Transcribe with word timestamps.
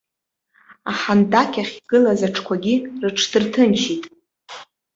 Аҳандақь 0.91 1.57
ахь 1.61 1.73
игылаз 1.79 2.21
аҽқәагьы 2.27 2.75
рыҽдырҭынчит. 3.01 4.03